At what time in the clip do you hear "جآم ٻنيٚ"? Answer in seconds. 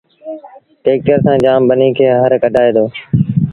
1.43-1.95